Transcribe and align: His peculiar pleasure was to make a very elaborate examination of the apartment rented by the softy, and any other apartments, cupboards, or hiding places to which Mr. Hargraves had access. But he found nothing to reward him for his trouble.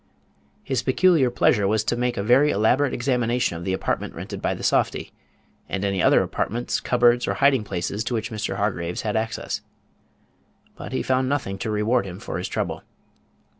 His 0.63 0.81
peculiar 0.81 1.29
pleasure 1.29 1.67
was 1.67 1.83
to 1.83 1.95
make 1.95 2.17
a 2.17 2.23
very 2.23 2.49
elaborate 2.49 2.91
examination 2.91 3.55
of 3.55 3.65
the 3.65 3.73
apartment 3.73 4.15
rented 4.15 4.41
by 4.41 4.55
the 4.55 4.63
softy, 4.63 5.11
and 5.69 5.85
any 5.85 6.01
other 6.01 6.23
apartments, 6.23 6.79
cupboards, 6.79 7.27
or 7.27 7.35
hiding 7.35 7.63
places 7.63 8.03
to 8.05 8.15
which 8.15 8.31
Mr. 8.31 8.55
Hargraves 8.55 9.03
had 9.03 9.15
access. 9.15 9.61
But 10.75 10.91
he 10.91 11.03
found 11.03 11.29
nothing 11.29 11.59
to 11.59 11.69
reward 11.69 12.07
him 12.07 12.17
for 12.19 12.39
his 12.39 12.47
trouble. 12.47 12.81